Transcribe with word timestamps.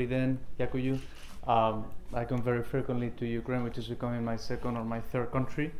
Dobry 0.00 0.08
den, 0.08 0.38
Yakuyu. 0.58 0.98
Um, 1.46 1.84
I 2.14 2.24
come 2.24 2.42
very 2.42 2.62
frequently 2.62 3.10
to 3.18 3.26
Ukraine, 3.26 3.62
which 3.62 3.76
is 3.76 3.88
becoming 3.88 4.24
my 4.24 4.36
second 4.36 4.76
or 4.76 4.84
my 4.84 5.00
third 5.00 5.30
country. 5.30 5.72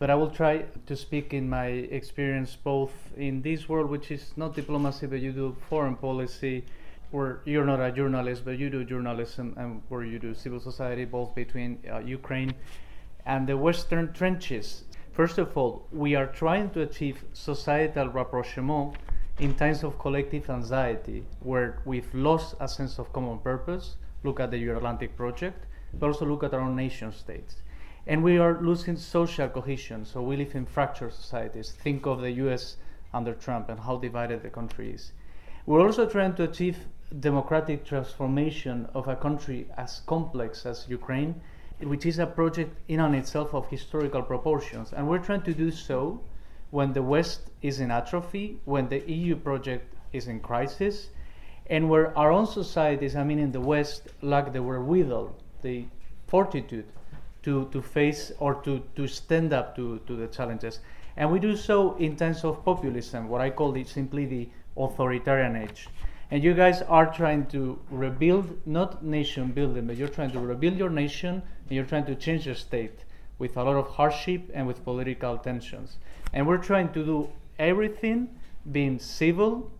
But 0.00 0.10
I 0.10 0.14
will 0.16 0.30
try 0.30 0.64
to 0.86 0.96
speak 0.96 1.32
in 1.32 1.48
my 1.48 1.66
experience 1.66 2.56
both 2.56 2.92
in 3.16 3.42
this 3.42 3.68
world, 3.68 3.90
which 3.90 4.10
is 4.10 4.32
not 4.36 4.54
diplomacy, 4.54 5.06
but 5.06 5.20
you 5.20 5.32
do 5.32 5.56
foreign 5.68 5.96
policy, 5.96 6.64
where 7.10 7.40
you're 7.44 7.64
not 7.64 7.80
a 7.80 7.92
journalist, 7.92 8.44
but 8.44 8.58
you 8.58 8.68
do 8.68 8.84
journalism, 8.84 9.54
and 9.56 9.82
where 9.88 10.04
you 10.04 10.18
do 10.18 10.34
civil 10.34 10.60
society, 10.60 11.04
both 11.04 11.34
between 11.34 11.78
uh, 11.90 11.98
Ukraine 11.98 12.54
and 13.26 13.46
the 13.46 13.56
Western 13.56 14.12
trenches. 14.12 14.84
First 15.12 15.38
of 15.38 15.56
all, 15.56 15.86
we 15.92 16.14
are 16.14 16.26
trying 16.26 16.70
to 16.70 16.82
achieve 16.82 17.24
societal 17.32 18.08
rapprochement 18.08 18.96
in 19.38 19.54
times 19.54 19.84
of 19.84 19.98
collective 20.00 20.50
anxiety, 20.50 21.24
where 21.40 21.80
we've 21.84 22.12
lost 22.12 22.56
a 22.58 22.66
sense 22.66 22.98
of 22.98 23.12
common 23.12 23.38
purpose. 23.38 23.94
Look 24.24 24.40
at 24.40 24.50
the 24.50 24.58
Euro-Atlantic 24.58 25.16
project, 25.16 25.66
but 25.94 26.08
also 26.08 26.26
look 26.26 26.42
at 26.42 26.52
our 26.54 26.60
own 26.60 26.74
nation 26.74 27.12
states. 27.12 27.62
And 28.08 28.24
we 28.24 28.38
are 28.38 28.60
losing 28.60 28.96
social 28.96 29.48
cohesion, 29.48 30.04
so 30.04 30.22
we 30.22 30.36
live 30.36 30.56
in 30.56 30.66
fractured 30.66 31.12
societies. 31.12 31.70
Think 31.70 32.06
of 32.06 32.20
the 32.20 32.32
US 32.32 32.78
under 33.14 33.32
Trump 33.32 33.68
and 33.68 33.78
how 33.78 33.96
divided 33.96 34.42
the 34.42 34.50
country 34.50 34.90
is. 34.90 35.12
We're 35.66 35.86
also 35.86 36.08
trying 36.08 36.34
to 36.34 36.44
achieve 36.44 36.78
democratic 37.20 37.84
transformation 37.84 38.88
of 38.92 39.06
a 39.06 39.14
country 39.14 39.68
as 39.76 40.00
complex 40.06 40.66
as 40.66 40.86
Ukraine, 40.88 41.40
which 41.80 42.06
is 42.06 42.18
a 42.18 42.26
project 42.26 42.76
in 42.88 42.98
and 42.98 43.14
itself 43.14 43.54
of 43.54 43.68
historical 43.68 44.22
proportions. 44.22 44.92
And 44.92 45.06
we're 45.08 45.18
trying 45.18 45.42
to 45.42 45.54
do 45.54 45.70
so 45.70 46.20
when 46.70 46.92
the 46.92 47.02
West 47.02 47.50
is 47.62 47.80
in 47.80 47.90
atrophy, 47.90 48.60
when 48.64 48.88
the 48.88 49.00
EU 49.10 49.36
project 49.36 49.94
is 50.12 50.28
in 50.28 50.40
crisis, 50.40 51.08
and 51.70 51.88
where 51.88 52.16
our 52.16 52.30
own 52.30 52.46
societies, 52.46 53.16
I 53.16 53.24
mean 53.24 53.38
in 53.38 53.52
the 53.52 53.60
West, 53.60 54.08
lack 54.22 54.52
the 54.52 54.62
wherewithal, 54.62 55.36
the 55.62 55.84
fortitude 56.26 56.86
to, 57.42 57.68
to 57.72 57.82
face 57.82 58.32
or 58.38 58.54
to, 58.62 58.82
to 58.96 59.06
stand 59.06 59.52
up 59.52 59.76
to, 59.76 59.98
to 60.06 60.16
the 60.16 60.26
challenges. 60.28 60.80
And 61.16 61.32
we 61.32 61.38
do 61.38 61.56
so 61.56 61.96
in 61.96 62.16
terms 62.16 62.44
of 62.44 62.64
populism, 62.64 63.28
what 63.28 63.40
I 63.40 63.50
call 63.50 63.74
it 63.76 63.88
simply 63.88 64.26
the 64.26 64.48
authoritarian 64.76 65.56
age. 65.56 65.88
And 66.30 66.44
you 66.44 66.54
guys 66.54 66.82
are 66.82 67.06
trying 67.12 67.46
to 67.46 67.78
rebuild, 67.90 68.66
not 68.66 69.02
nation 69.02 69.52
building, 69.52 69.86
but 69.86 69.96
you're 69.96 70.08
trying 70.08 70.30
to 70.32 70.40
rebuild 70.40 70.76
your 70.76 70.90
nation 70.90 71.42
and 71.68 71.72
you're 71.72 71.86
trying 71.86 72.04
to 72.06 72.14
change 72.14 72.46
your 72.46 72.54
state 72.54 73.04
with 73.38 73.56
a 73.56 73.62
lot 73.62 73.76
of 73.76 73.88
hardship 73.88 74.50
and 74.52 74.66
with 74.66 74.84
political 74.84 75.38
tensions. 75.38 75.98
And 76.32 76.46
we're 76.46 76.58
trying 76.58 76.92
to 76.92 77.04
do 77.04 77.28
everything 77.58 78.38
being 78.70 78.98
civil 78.98 79.70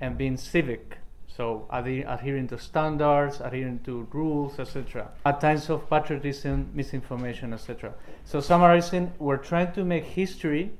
and 0.00 0.16
being 0.16 0.36
civic. 0.36 0.98
So 1.28 1.66
adhering 1.70 2.48
to 2.48 2.58
standards, 2.58 3.40
adhering 3.40 3.80
to 3.84 4.06
rules, 4.12 4.58
etc. 4.58 5.10
At 5.24 5.40
times 5.40 5.70
of 5.70 5.88
patriotism, 5.88 6.70
misinformation, 6.74 7.52
etc. 7.52 7.94
So 8.24 8.40
summarizing, 8.40 9.12
we're 9.18 9.38
trying 9.38 9.72
to 9.72 9.84
make 9.84 10.04
history 10.04 10.72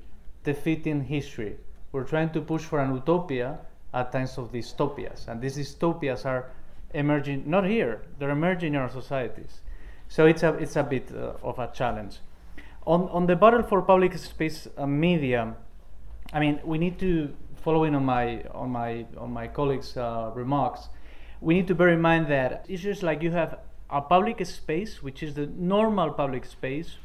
defeating 0.44 1.04
history. 1.04 1.56
We're 1.92 2.04
trying 2.04 2.30
to 2.30 2.40
push 2.40 2.62
for 2.62 2.80
an 2.80 2.94
utopia 2.94 3.58
at 3.92 4.12
times 4.12 4.38
of 4.38 4.52
dystopias. 4.52 5.28
And 5.28 5.40
these 5.40 5.56
dystopias 5.56 6.24
are 6.24 6.50
emerging, 6.94 7.44
not 7.46 7.64
here, 7.64 8.02
they're 8.18 8.30
emerging 8.30 8.74
in 8.74 8.80
our 8.80 8.90
societies. 8.90 9.60
So 10.10 10.26
it's 10.26 10.42
a, 10.42 10.54
it's 10.54 10.74
a 10.74 10.82
bit 10.82 11.12
uh, 11.14 11.34
of 11.40 11.60
a 11.60 11.70
challenge. 11.72 12.18
On, 12.84 13.08
on 13.10 13.26
the 13.26 13.36
battle 13.36 13.62
for 13.62 13.80
public 13.80 14.18
space 14.18 14.66
uh, 14.76 14.84
media, 14.84 15.54
I 16.32 16.40
mean, 16.40 16.58
we 16.64 16.78
need 16.78 16.98
to, 16.98 17.32
following 17.62 17.94
on 17.94 18.04
my, 18.04 18.42
on 18.52 18.70
my, 18.70 19.06
on 19.16 19.32
my 19.32 19.46
colleagues' 19.46 19.96
uh, 19.96 20.32
remarks, 20.34 20.88
we 21.40 21.54
need 21.54 21.68
to 21.68 21.76
bear 21.76 21.90
in 21.90 22.00
mind 22.00 22.26
that 22.26 22.68
just 22.68 23.04
like 23.04 23.22
you 23.22 23.30
have 23.30 23.60
a 23.88 24.00
public 24.00 24.44
space, 24.44 25.00
which 25.00 25.22
is 25.22 25.34
the 25.34 25.46
normal 25.46 26.10
public 26.10 26.44
space. 26.44 26.96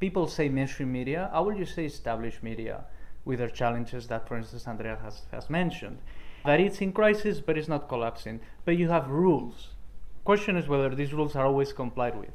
People 0.00 0.26
say 0.26 0.48
mainstream 0.48 0.90
media. 0.90 1.28
I 1.34 1.40
will 1.40 1.54
just 1.54 1.74
say 1.74 1.84
established 1.84 2.42
media 2.42 2.84
with 3.26 3.40
their 3.40 3.50
challenges 3.50 4.06
that, 4.06 4.26
for 4.26 4.38
instance, 4.38 4.66
Andrea 4.66 4.96
has, 5.02 5.22
has 5.32 5.50
mentioned. 5.50 5.98
That 6.46 6.60
it's 6.60 6.80
in 6.80 6.92
crisis, 6.92 7.40
but 7.40 7.58
it's 7.58 7.68
not 7.68 7.90
collapsing. 7.90 8.40
But 8.64 8.78
you 8.78 8.88
have 8.88 9.10
rules. 9.10 9.74
Question 10.28 10.58
is 10.58 10.68
whether 10.68 10.94
these 10.94 11.14
rules 11.14 11.34
are 11.36 11.46
always 11.46 11.72
complied 11.72 12.14
with. 12.14 12.34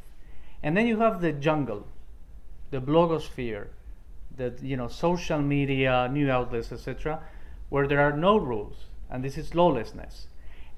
And 0.64 0.76
then 0.76 0.88
you 0.88 0.98
have 0.98 1.22
the 1.22 1.32
jungle, 1.32 1.86
the 2.72 2.82
blogosphere, 2.82 3.68
the 4.36 4.52
you 4.64 4.76
know 4.76 4.88
social 4.88 5.40
media, 5.40 6.10
new 6.12 6.32
outlets, 6.32 6.72
etc., 6.72 7.20
where 7.70 7.88
there 7.88 8.02
are 8.02 8.18
no 8.18 8.36
rules, 8.36 8.88
and 9.12 9.24
this 9.24 9.38
is 9.38 9.54
lawlessness. 9.54 10.26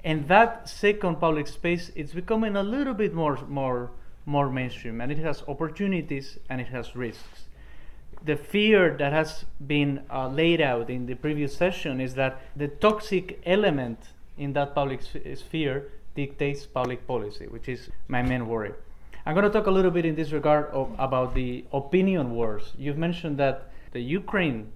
And 0.04 0.28
that 0.28 0.68
second 0.68 1.16
public 1.18 1.46
space 1.46 1.88
is 1.94 2.12
becoming 2.12 2.54
a 2.54 2.62
little 2.62 2.92
bit 2.92 3.14
more 3.14 3.38
more 3.48 3.92
more 4.26 4.50
mainstream, 4.50 5.00
and 5.00 5.10
it 5.10 5.16
has 5.16 5.42
opportunities 5.48 6.38
and 6.50 6.60
it 6.60 6.68
has 6.68 6.94
risks 6.94 7.46
the 8.24 8.36
fear 8.36 8.94
that 8.98 9.12
has 9.14 9.46
been 9.66 10.02
uh, 10.10 10.28
laid 10.28 10.60
out 10.60 10.90
in 10.90 11.06
the 11.06 11.14
previous 11.14 11.56
session 11.56 12.00
is 12.00 12.14
that 12.14 12.42
the 12.56 12.68
toxic 12.68 13.40
element 13.46 13.98
in 14.36 14.52
that 14.52 14.74
public 14.74 15.00
sphere 15.34 15.88
dictates 16.16 16.66
public 16.66 17.06
policy, 17.06 17.46
which 17.46 17.68
is 17.68 17.90
my 18.08 18.22
main 18.22 18.48
worry. 18.48 18.72
I'm 19.24 19.34
going 19.34 19.44
to 19.44 19.50
talk 19.50 19.66
a 19.66 19.70
little 19.70 19.90
bit 19.90 20.04
in 20.04 20.14
this 20.14 20.32
regard 20.32 20.66
of, 20.66 20.94
about 20.98 21.34
the 21.34 21.64
opinion 21.72 22.30
wars. 22.30 22.72
You've 22.78 22.98
mentioned 22.98 23.38
that 23.38 23.70
the 23.92 24.00
Ukraine 24.00 24.72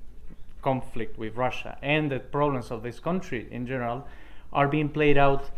conflict 0.63 1.19
with 1.19 1.37
Russia 1.37 1.79
and 1.83 2.11
the 2.11 2.19
problems 2.19 2.71
of 2.71 2.83
this 2.83 2.99
country 3.01 3.49
in 3.51 3.67
general 3.67 4.07
are 4.53 4.69
being 4.69 4.89
played 4.89 5.17
out 5.17 5.51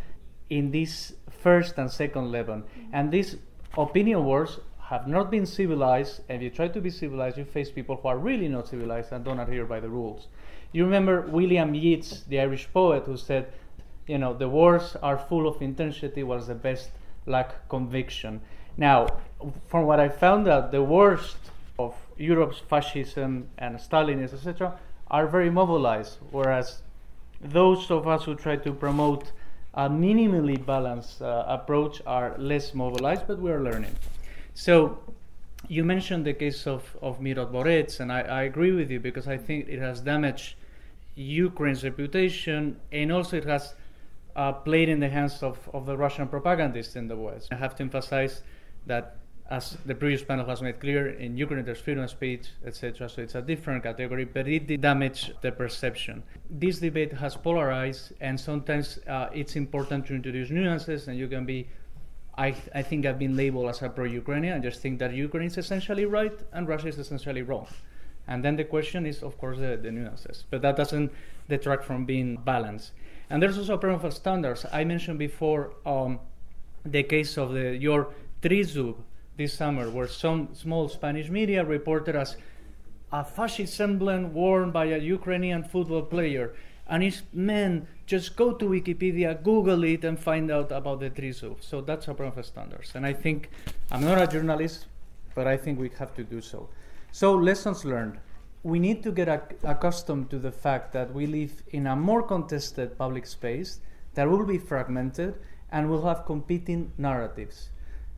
in 0.50 0.70
this 0.70 1.14
first 1.30 1.78
and 1.78 1.90
second 1.90 2.30
level. 2.30 2.56
Mm-hmm. 2.56 2.94
And 2.94 3.10
these 3.10 3.36
opinion 3.76 4.24
wars 4.24 4.60
have 4.90 5.08
not 5.08 5.30
been 5.30 5.46
civilized, 5.46 6.20
and 6.28 6.36
if 6.36 6.42
you 6.42 6.50
try 6.50 6.68
to 6.68 6.80
be 6.80 6.90
civilized, 6.90 7.38
you 7.38 7.44
face 7.44 7.70
people 7.70 7.96
who 7.96 8.08
are 8.08 8.18
really 8.18 8.48
not 8.48 8.68
civilized 8.68 9.10
and 9.12 9.24
don't 9.24 9.40
adhere 9.40 9.64
by 9.64 9.80
the 9.80 9.88
rules. 9.88 10.28
You 10.72 10.84
remember 10.84 11.22
William 11.22 11.74
Yeats, 11.74 12.24
the 12.28 12.40
Irish 12.40 12.68
poet, 12.72 13.04
who 13.04 13.16
said, 13.16 13.52
you 14.06 14.18
know, 14.18 14.34
the 14.34 14.48
wars 14.48 14.96
are 15.02 15.18
full 15.18 15.46
of 15.46 15.62
intensity, 15.62 16.22
while 16.22 16.40
the 16.40 16.54
best 16.54 16.90
lack 17.26 17.68
conviction. 17.68 18.40
Now, 18.76 19.06
from 19.68 19.86
what 19.86 20.00
I 20.00 20.08
found 20.08 20.48
out, 20.48 20.72
the 20.72 20.82
worst 20.82 21.36
of 21.78 21.94
Europe's 22.16 22.58
fascism 22.58 23.48
and 23.58 23.76
Stalinism, 23.76 24.34
etc., 24.34 24.78
are 25.10 25.26
very 25.26 25.50
mobilized, 25.50 26.18
whereas 26.30 26.82
those 27.40 27.90
of 27.90 28.08
us 28.08 28.24
who 28.24 28.34
try 28.34 28.56
to 28.56 28.72
promote 28.72 29.32
a 29.74 29.88
minimally 29.88 30.64
balanced 30.64 31.22
uh, 31.22 31.44
approach 31.46 32.00
are 32.06 32.36
less 32.38 32.74
mobilized, 32.74 33.26
but 33.26 33.38
we 33.38 33.50
are 33.50 33.62
learning. 33.62 33.94
So 34.54 34.98
you 35.68 35.84
mentioned 35.84 36.26
the 36.26 36.34
case 36.34 36.66
of, 36.66 36.96
of 37.00 37.20
Mirotvorets, 37.20 38.00
and 38.00 38.12
I, 38.12 38.20
I 38.20 38.42
agree 38.42 38.72
with 38.72 38.90
you 38.90 39.00
because 39.00 39.28
I 39.28 39.38
think 39.38 39.68
it 39.68 39.78
has 39.78 40.00
damaged 40.00 40.56
Ukraine's 41.14 41.84
reputation 41.84 42.80
and 42.90 43.12
also 43.12 43.36
it 43.36 43.44
has 43.44 43.74
uh, 44.36 44.52
played 44.52 44.88
in 44.88 45.00
the 45.00 45.08
hands 45.08 45.42
of, 45.42 45.58
of 45.72 45.86
the 45.86 45.96
Russian 45.96 46.28
propagandists 46.28 46.96
in 46.96 47.08
the 47.08 47.16
West. 47.16 47.48
I 47.52 47.56
have 47.56 47.74
to 47.76 47.82
emphasize 47.82 48.42
that, 48.86 49.16
as 49.50 49.76
the 49.84 49.94
previous 49.94 50.22
panel 50.22 50.46
has 50.46 50.62
made 50.62 50.80
clear, 50.80 51.10
in 51.10 51.36
Ukraine 51.36 51.64
there's 51.64 51.80
freedom 51.80 52.04
of 52.04 52.10
speech, 52.10 52.48
etc., 52.64 53.08
so 53.08 53.22
it's 53.22 53.34
a 53.34 53.42
different 53.42 53.82
category, 53.82 54.24
but 54.24 54.48
it 54.48 54.66
did 54.66 54.80
damage 54.80 55.32
the 55.42 55.52
perception. 55.52 56.22
This 56.48 56.78
debate 56.78 57.12
has 57.12 57.36
polarized, 57.36 58.12
and 58.20 58.38
sometimes 58.38 58.98
uh, 59.08 59.28
it's 59.34 59.56
important 59.56 60.06
to 60.06 60.14
introduce 60.14 60.50
nuances, 60.50 61.08
and 61.08 61.18
you 61.18 61.28
can 61.28 61.44
be 61.44 61.68
I, 62.34 62.52
th- 62.52 62.68
I 62.74 62.82
think 62.82 63.04
I've 63.04 63.18
been 63.18 63.36
labeled 63.36 63.68
as 63.68 63.82
a 63.82 63.90
pro-Ukrainian. 63.90 64.56
I 64.56 64.58
just 64.58 64.80
think 64.80 64.98
that 65.00 65.12
Ukraine 65.12 65.46
is 65.46 65.58
essentially 65.58 66.06
right 66.06 66.38
and 66.52 66.66
Russia 66.66 66.88
is 66.88 66.98
essentially 66.98 67.42
wrong. 67.42 67.66
And 68.26 68.44
then 68.44 68.56
the 68.56 68.64
question 68.64 69.04
is, 69.04 69.22
of 69.22 69.36
course, 69.36 69.58
the, 69.58 69.78
the 69.82 69.90
nuances. 69.90 70.44
But 70.48 70.62
that 70.62 70.76
doesn't 70.76 71.12
detract 71.48 71.84
from 71.84 72.04
being 72.06 72.36
balanced. 72.36 72.92
And 73.32 73.42
there's 73.42 73.56
also 73.56 73.74
a 73.74 73.78
problem 73.78 74.04
of 74.04 74.12
standards. 74.12 74.66
I 74.70 74.84
mentioned 74.84 75.18
before 75.18 75.72
um, 75.86 76.20
the 76.84 77.02
case 77.02 77.38
of 77.38 77.54
the 77.54 77.74
your 77.74 78.12
Trizub 78.42 78.96
this 79.38 79.54
summer, 79.54 79.88
where 79.88 80.06
some 80.06 80.50
small 80.52 80.86
Spanish 80.90 81.30
media 81.30 81.64
reported 81.64 82.14
as 82.14 82.36
a 83.10 83.24
fascist 83.24 83.72
semblance 83.72 84.34
worn 84.34 84.70
by 84.70 84.84
a 84.84 84.98
Ukrainian 84.98 85.64
football 85.64 86.02
player. 86.02 86.54
And 86.86 87.02
it's 87.02 87.22
men 87.32 87.88
just 88.04 88.36
go 88.36 88.52
to 88.52 88.66
Wikipedia, 88.66 89.42
Google 89.42 89.82
it, 89.84 90.04
and 90.04 90.20
find 90.20 90.50
out 90.50 90.70
about 90.70 91.00
the 91.00 91.08
Trizub. 91.08 91.62
So 91.62 91.80
that's 91.80 92.08
a 92.08 92.12
problem 92.12 92.38
of 92.38 92.44
standards. 92.44 92.92
And 92.94 93.06
I 93.06 93.14
think 93.14 93.48
I'm 93.90 94.04
not 94.04 94.20
a 94.20 94.26
journalist, 94.26 94.88
but 95.34 95.46
I 95.46 95.56
think 95.56 95.80
we 95.80 95.90
have 95.98 96.14
to 96.16 96.22
do 96.22 96.42
so. 96.42 96.68
So 97.12 97.34
lessons 97.34 97.86
learned. 97.86 98.18
We 98.62 98.78
need 98.78 99.02
to 99.02 99.12
get 99.12 99.28
ac- 99.28 99.56
accustomed 99.64 100.30
to 100.30 100.38
the 100.38 100.52
fact 100.52 100.92
that 100.92 101.12
we 101.12 101.26
live 101.26 101.62
in 101.70 101.86
a 101.86 101.96
more 101.96 102.22
contested 102.22 102.96
public 102.98 103.26
space 103.26 103.80
that 104.14 104.28
will 104.30 104.46
be 104.46 104.58
fragmented 104.58 105.40
and 105.70 105.88
will 105.90 106.06
have 106.06 106.24
competing 106.26 106.92
narratives. 106.98 107.70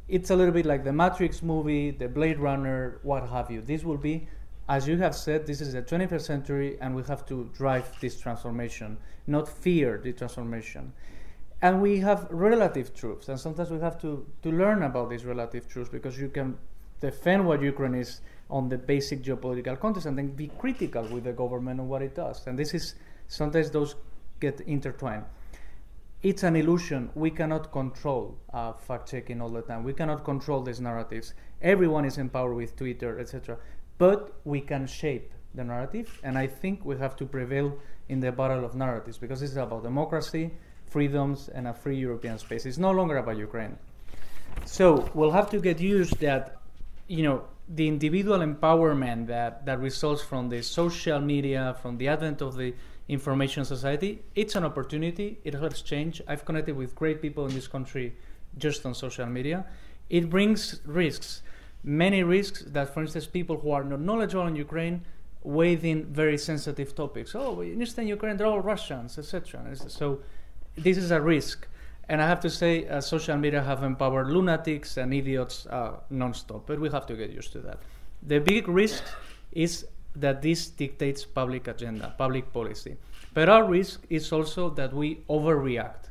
It's 0.09 0.31
a 0.31 0.37
little 0.37 0.53
bit 0.53 0.67
like 0.67 0.85
the 0.85 0.93
Matrix 0.93 1.43
movie, 1.43 1.91
the 1.91 2.09
Blade 2.09 2.39
Runner, 2.39 2.99
what 3.03 3.29
have 3.29 3.51
you. 3.51 3.61
This 3.63 3.85
will 3.85 3.97
be 3.99 4.29
as 4.69 4.89
you 4.89 4.97
have 4.97 5.15
said, 5.15 5.47
this 5.47 5.61
is 5.61 5.75
the 5.75 5.83
21st 5.83 6.23
century 6.23 6.79
and 6.81 6.97
we 6.97 7.03
have 7.03 7.27
to 7.27 7.51
drive 7.53 7.87
this 8.01 8.19
transformation, 8.19 8.97
not 9.27 9.47
fear 9.49 9.99
the 10.03 10.13
transformation. 10.13 10.93
and 11.63 11.81
we 11.81 11.99
have 12.01 12.27
relative 12.31 12.95
truths, 12.95 13.29
and 13.31 13.41
sometimes 13.41 13.71
we 13.71 13.81
have 13.81 13.99
to, 14.01 14.27
to 14.43 14.51
learn 14.51 14.83
about 14.83 15.09
these 15.09 15.25
relative 15.25 15.67
truths 15.67 15.89
because 15.89 16.19
you 16.19 16.29
can 16.29 16.59
defend 17.09 17.47
what 17.49 17.59
Ukraine 17.73 17.97
is 18.05 18.11
on 18.49 18.69
the 18.73 18.79
basic 18.93 19.19
geopolitical 19.27 19.77
context 19.85 20.07
and 20.09 20.17
then 20.19 20.29
be 20.45 20.49
critical 20.63 21.05
with 21.15 21.25
the 21.25 21.33
government 21.43 21.81
on 21.81 21.89
what 21.89 22.03
it 22.03 22.15
does. 22.15 22.47
And 22.47 22.59
this 22.59 22.75
is 22.79 22.95
sometimes 23.29 23.71
those 23.71 23.95
get 24.41 24.61
intertwined. 24.77 25.25
It's 26.23 26.43
an 26.43 26.57
illusion. 26.57 27.11
We 27.15 27.31
cannot 27.31 27.71
control 27.71 28.39
uh, 28.53 28.73
fact 28.73 29.11
checking 29.11 29.39
all 29.43 29.51
the 29.51 29.63
time. 29.71 29.85
We 29.85 29.95
cannot 30.01 30.25
control 30.25 30.61
these 30.63 30.81
narratives. 30.81 31.35
Everyone 31.61 32.05
is 32.11 32.17
empowered 32.17 32.57
with 32.57 32.71
Twitter, 32.77 33.13
etc. 33.21 33.59
But 33.99 34.21
we 34.45 34.61
can 34.61 34.87
shape 34.87 35.29
the 35.55 35.65
narrative, 35.65 36.09
and 36.27 36.37
I 36.45 36.47
think 36.47 36.85
we 36.85 36.97
have 36.97 37.15
to 37.17 37.27
prevail 37.27 37.79
in 38.09 38.21
the 38.21 38.33
battle 38.33 38.65
of 38.65 38.75
narratives 38.75 39.19
because 39.19 39.41
this 39.41 39.51
is 39.51 39.57
about 39.57 39.83
democracy, 39.83 40.51
freedoms, 40.87 41.49
and 41.49 41.69
a 41.69 41.75
free 41.75 41.97
European 41.97 42.39
space. 42.39 42.67
It's 42.67 42.79
no 42.79 42.91
longer 42.91 43.19
about 43.19 43.37
Ukraine. 43.37 43.77
So 44.65 44.87
we'll 45.15 45.31
have 45.41 45.51
to 45.51 45.59
get 45.61 45.81
used 45.81 46.19
that, 46.21 46.57
you 47.09 47.23
know, 47.23 47.45
the 47.69 47.89
individual 47.89 48.39
empowerment 48.39 49.27
that, 49.27 49.65
that 49.67 49.81
results 49.81 50.23
from 50.23 50.49
the 50.49 50.63
social 50.63 51.21
media, 51.21 51.77
from 51.81 51.97
the 51.97 52.09
advent 52.09 52.43
of 52.43 52.57
the 52.57 52.75
information 53.09 53.65
society, 53.65 54.23
it's 54.35 54.55
an 54.55 54.65
opportunity. 54.65 55.39
It 55.45 55.55
helps 55.55 55.83
change. 55.83 56.21
I've 56.29 56.45
connected 56.45 56.77
with 56.77 56.95
great 56.95 57.23
people 57.23 57.47
in 57.47 57.55
this 57.55 57.67
country 57.67 58.15
just 58.59 58.85
on 58.87 58.95
social 58.95 59.27
media. 59.27 59.65
It 60.11 60.29
brings 60.31 60.81
risks, 60.85 61.43
many 61.83 62.23
risks 62.23 62.63
that, 62.69 62.93
for 62.93 63.03
instance, 63.03 63.27
people 63.27 63.59
who 63.59 63.71
are 63.73 63.85
not 63.85 64.01
knowledgeable 64.01 64.47
in 64.47 64.57
Ukraine 64.57 65.03
wade 65.43 65.85
in 65.85 66.07
very 66.07 66.39
sensitive 66.39 66.95
topics. 66.95 67.35
Oh, 67.35 67.61
in 67.61 67.81
Eastern 67.81 68.09
Ukraine, 68.09 68.37
they're 68.37 68.47
all 68.47 68.61
Russians, 68.61 69.19
etc. 69.19 69.77
So 69.77 70.21
this 70.77 70.97
is 70.97 71.11
a 71.11 71.21
risk. 71.21 71.69
And 72.09 72.21
I 72.21 72.27
have 72.27 72.41
to 72.41 72.51
say, 72.51 72.87
uh, 72.87 73.01
social 73.01 73.37
media 73.37 73.63
have 73.63 73.83
empowered 73.83 74.29
lunatics 74.29 74.97
and 74.99 75.15
idiots 75.15 75.67
uh, 75.67 75.93
nonstop, 76.13 76.63
but 76.67 76.79
we 76.79 76.91
have 76.91 77.07
to 77.07 77.15
get 77.15 77.31
used 77.31 77.53
to 77.53 77.61
that. 77.61 77.79
The 78.23 78.39
big 78.41 78.69
risk 78.69 79.05
is 79.53 79.87
that 80.17 80.43
this 80.43 80.69
dictates 80.69 81.25
public 81.25 81.69
agenda, 81.69 82.15
public 82.19 82.53
policy. 82.53 82.97
But 83.33 83.49
our 83.49 83.65
risk 83.65 84.05
is 84.11 84.33
also 84.33 84.71
that 84.71 84.93
we 84.93 85.17
overreact, 85.29 86.11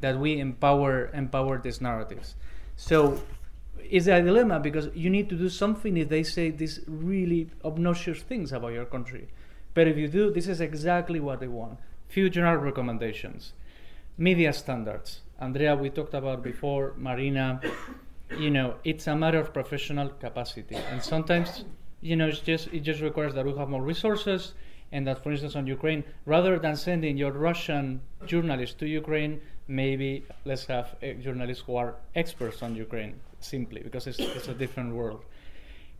that 0.00 0.18
we 0.18 0.38
empower 0.38 1.10
empower 1.12 1.58
these 1.58 1.80
narratives. 1.80 2.36
So 2.76 3.20
it's 3.78 4.06
a 4.06 4.22
dilemma 4.22 4.60
because 4.60 4.88
you 4.94 5.10
need 5.10 5.28
to 5.30 5.36
do 5.36 5.48
something 5.48 5.96
if 5.96 6.08
they 6.08 6.22
say 6.22 6.50
these 6.50 6.80
really 6.86 7.50
obnoxious 7.64 8.22
things 8.22 8.52
about 8.52 8.72
your 8.72 8.84
country. 8.84 9.28
But 9.74 9.88
if 9.88 9.96
you 9.96 10.08
do, 10.08 10.30
this 10.30 10.46
is 10.46 10.60
exactly 10.60 11.20
what 11.20 11.40
they 11.40 11.48
want. 11.48 11.78
Few 12.08 12.30
general 12.30 12.56
recommendations. 12.56 13.52
Media 14.16 14.52
standards. 14.52 15.20
Andrea, 15.40 15.74
we 15.74 15.88
talked 15.88 16.12
about 16.12 16.42
before, 16.42 16.92
Marina, 16.98 17.60
you 18.38 18.50
know, 18.50 18.74
it's 18.84 19.06
a 19.06 19.16
matter 19.16 19.40
of 19.40 19.54
professional 19.54 20.10
capacity. 20.10 20.76
And 20.76 21.02
sometimes, 21.02 21.64
you 22.02 22.14
know, 22.14 22.28
it's 22.28 22.40
just 22.40 22.68
it 22.68 22.80
just 22.80 23.00
requires 23.00 23.34
that 23.34 23.44
we 23.46 23.56
have 23.56 23.68
more 23.68 23.82
resources 23.82 24.52
and 24.92 25.06
that 25.06 25.22
for 25.22 25.30
instance 25.30 25.56
on 25.56 25.66
Ukraine, 25.66 26.04
rather 26.26 26.58
than 26.58 26.76
sending 26.76 27.16
your 27.16 27.32
Russian 27.32 28.00
journalists 28.26 28.76
to 28.80 28.86
Ukraine, 28.86 29.40
maybe 29.66 30.26
let's 30.44 30.66
have 30.66 30.96
uh, 31.02 31.12
journalists 31.22 31.64
who 31.66 31.76
are 31.76 31.94
experts 32.14 32.62
on 32.62 32.74
Ukraine 32.74 33.14
simply 33.38 33.80
because 33.82 34.06
it's, 34.06 34.18
it's 34.18 34.48
a 34.48 34.54
different 34.54 34.94
world. 34.94 35.24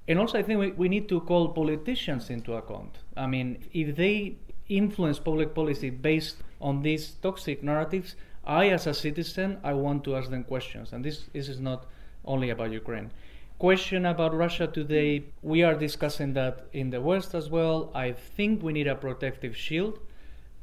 And 0.09 0.19
also, 0.19 0.39
I 0.39 0.43
think 0.43 0.59
we, 0.59 0.73
we 0.73 0.89
need 0.89 1.09
to 1.09 1.21
call 1.21 1.49
politicians 1.49 2.31
into 2.31 2.55
account. 2.55 2.99
I 3.17 3.27
mean, 3.27 3.65
if 3.73 3.97
they 3.97 4.37
influence 4.69 5.19
public 5.19 5.55
policy 5.55 5.91
based 5.91 6.37
on 6.61 6.83
these 6.83 7.13
toxic 7.23 7.63
narratives, 7.63 8.17
I, 8.45 8.69
as 8.69 8.87
a 8.87 8.95
citizen, 8.95 9.59
I 9.63 9.75
want 9.75 10.05
to 10.05 10.17
ask 10.17 10.31
them 10.31 10.45
questions, 10.45 10.93
and 10.93 11.05
this, 11.05 11.25
this 11.33 11.49
is 11.49 11.61
not 11.61 11.87
only 12.25 12.51
about 12.51 12.73
Ukraine. 12.73 13.11
Question 13.59 14.07
about 14.07 14.35
Russia 14.35 14.67
today, 14.67 15.25
we 15.43 15.63
are 15.63 15.75
discussing 15.75 16.33
that 16.33 16.67
in 16.73 16.91
the 16.91 17.01
West 17.01 17.35
as 17.35 17.51
well. 17.51 17.91
I 17.95 18.13
think 18.13 18.63
we 18.63 18.73
need 18.73 18.87
a 18.87 18.95
protective 18.95 19.55
shield, 19.55 19.99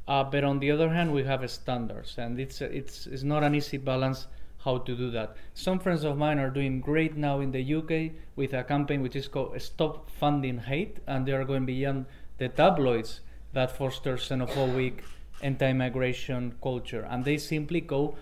uh, 0.08 0.24
but 0.24 0.42
on 0.42 0.58
the 0.58 0.70
other 0.70 0.88
hand, 0.88 1.12
we 1.12 1.22
have 1.24 1.48
standards, 1.50 2.18
and 2.18 2.40
it's, 2.40 2.60
it's, 2.60 3.06
it's 3.06 3.22
not 3.22 3.44
an 3.44 3.54
easy 3.54 3.76
balance 3.76 4.26
how 4.64 4.78
to 4.78 4.96
do 4.96 5.10
that. 5.12 5.36
Some 5.54 5.78
friends 5.78 6.02
of 6.02 6.18
mine 6.18 6.38
are 6.38 6.50
doing 6.50 6.80
great 6.80 7.16
now 7.16 7.40
in 7.40 7.52
the 7.52 7.74
UK 7.74 8.12
with 8.34 8.52
a 8.52 8.64
campaign 8.64 9.02
which 9.02 9.14
is 9.14 9.28
called 9.28 9.60
Stop 9.62 10.10
Funding 10.10 10.58
Hate, 10.58 10.98
and 11.06 11.24
they 11.24 11.32
are 11.32 11.44
going 11.44 11.64
beyond 11.64 12.06
the 12.38 12.48
tabloids 12.48 13.20
that 13.52 13.70
foster 13.70 14.16
xenophobic 14.16 15.00
anti-migration 15.42 16.54
culture, 16.62 17.06
and 17.08 17.24
they 17.24 17.38
simply 17.38 17.80
go 17.80 18.16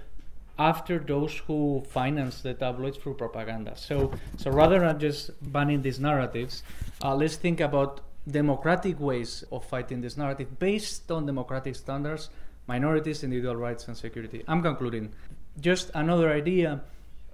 after 0.59 0.99
those 0.99 1.37
who 1.47 1.83
finance 1.89 2.41
the 2.43 2.55
tabloids 2.55 2.97
through 2.97 3.15
propaganda. 3.15 3.73
So, 3.77 4.13
so 4.37 4.51
rather 4.51 4.81
than 4.81 4.99
just 4.99 5.31
banning 5.53 5.83
these 5.83 6.01
narratives, 6.01 6.63
uh, 7.03 7.15
let's 7.15 7.37
think 7.37 7.61
about 7.61 8.01
democratic 8.29 8.99
ways 8.99 9.45
of 9.53 9.65
fighting 9.67 10.01
this 10.01 10.17
narrative 10.17 10.59
based 10.59 11.11
on 11.11 11.27
democratic 11.27 11.77
standards, 11.77 12.31
minorities, 12.67 13.23
individual 13.23 13.57
rights, 13.57 13.87
and 13.89 13.97
security. 13.97 14.43
I'm 14.49 14.63
concluding. 14.63 15.13
Just 15.61 15.91
another 15.95 16.33
idea. 16.33 16.83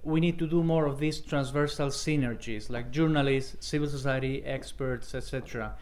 We 0.03 0.19
need 0.19 0.37
to 0.39 0.47
do 0.47 0.63
more 0.63 0.85
of 0.85 0.99
these 0.99 1.21
transversal 1.21 1.87
synergies, 1.87 2.69
like 2.69 2.91
journalists, 2.91 3.55
civil 3.65 3.87
society, 3.87 4.43
experts, 4.43 5.15
etc 5.15 5.75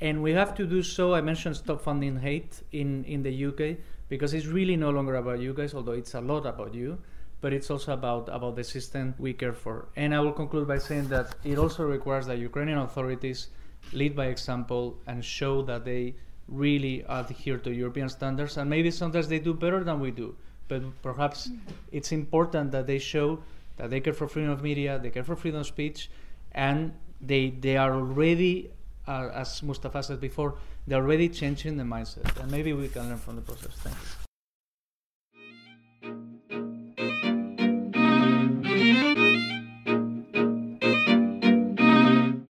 and 0.00 0.22
we 0.22 0.32
have 0.32 0.54
to 0.54 0.66
do 0.66 0.82
so. 0.82 1.14
I 1.14 1.20
mentioned 1.20 1.56
stop 1.56 1.80
funding 1.80 2.18
hate 2.18 2.62
in, 2.72 3.04
in 3.04 3.22
the 3.22 3.46
UK 3.46 3.78
because 4.08 4.34
it's 4.34 4.46
really 4.46 4.76
no 4.76 4.90
longer 4.90 5.16
about 5.16 5.40
you 5.40 5.52
guys, 5.52 5.74
although 5.74 5.92
it's 5.92 6.14
a 6.14 6.20
lot 6.20 6.46
about 6.46 6.74
you, 6.74 6.98
but 7.40 7.52
it's 7.52 7.70
also 7.70 7.92
about, 7.92 8.28
about 8.32 8.56
the 8.56 8.64
system 8.64 9.14
we 9.18 9.32
care 9.32 9.52
for. 9.52 9.88
And 9.96 10.14
I 10.14 10.20
will 10.20 10.32
conclude 10.32 10.66
by 10.68 10.78
saying 10.78 11.08
that 11.08 11.34
it 11.44 11.58
also 11.58 11.84
requires 11.84 12.26
that 12.26 12.38
Ukrainian 12.38 12.78
authorities 12.78 13.48
lead 13.92 14.16
by 14.16 14.26
example 14.26 14.98
and 15.06 15.24
show 15.24 15.62
that 15.62 15.84
they 15.84 16.14
really 16.48 17.04
adhere 17.08 17.58
to 17.58 17.72
European 17.72 18.08
standards. 18.08 18.56
And 18.56 18.70
maybe 18.70 18.90
sometimes 18.90 19.28
they 19.28 19.38
do 19.38 19.52
better 19.52 19.84
than 19.84 20.00
we 20.00 20.10
do, 20.10 20.34
but 20.68 20.82
perhaps 21.02 21.50
it's 21.92 22.12
important 22.12 22.72
that 22.72 22.86
they 22.86 22.98
show 22.98 23.40
that 23.76 23.90
they 23.90 24.00
care 24.00 24.12
for 24.12 24.26
freedom 24.26 24.50
of 24.50 24.62
media, 24.62 24.98
they 24.98 25.10
care 25.10 25.22
for 25.22 25.36
freedom 25.36 25.60
of 25.60 25.66
speech, 25.66 26.10
and 26.52 26.92
they, 27.20 27.50
they 27.50 27.76
are 27.76 27.94
already 27.94 28.70
are, 29.08 29.30
as 29.30 29.62
Mustafa 29.62 30.02
said 30.02 30.20
before, 30.20 30.54
they're 30.86 31.02
already 31.02 31.28
changing 31.28 31.76
the 31.76 31.84
mindset, 31.84 32.38
and 32.40 32.50
maybe 32.50 32.72
we 32.72 32.88
can 32.88 33.08
learn 33.08 33.18
from 33.18 33.36
the 33.36 33.42
process. 33.42 33.72
Thank 33.82 33.96
you. 33.96 34.27